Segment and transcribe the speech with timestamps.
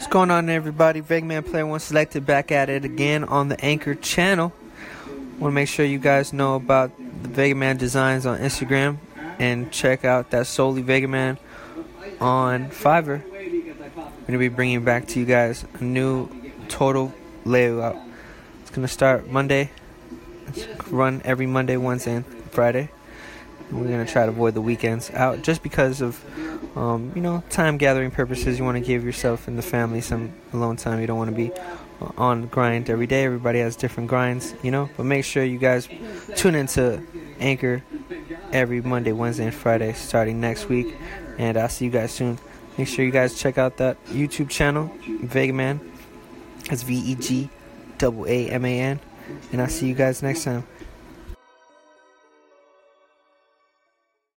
[0.00, 1.02] What's going on, everybody?
[1.02, 4.50] Vegaman Player One Selected back at it again on the Anchor channel.
[5.38, 8.96] Want to make sure you guys know about the Vegaman designs on Instagram
[9.38, 11.36] and check out that solely Vegaman
[12.18, 13.22] on Fiverr.
[13.22, 16.30] I'm going to be bringing back to you guys a new
[16.68, 17.12] total
[17.44, 17.98] layout.
[18.62, 19.70] It's going to start Monday,
[20.88, 22.88] run every Monday, Wednesday, and Friday.
[23.72, 26.24] We're to try to avoid the weekends out just because of
[26.76, 28.58] um, you know, time gathering purposes.
[28.58, 31.00] You want to give yourself and the family some alone time.
[31.00, 31.52] You don't want to be
[32.16, 33.24] on grind every day.
[33.24, 34.88] Everybody has different grinds, you know.
[34.96, 35.88] But make sure you guys
[36.36, 37.02] tune into
[37.38, 37.82] Anchor
[38.52, 40.96] every Monday, Wednesday, and Friday starting next week.
[41.38, 42.38] And I'll see you guys soon.
[42.78, 45.80] Make sure you guys check out that YouTube channel, Vegaman.
[46.68, 47.50] That's V E G
[47.98, 49.00] double A M A N.
[49.52, 50.66] And I'll see you guys next time.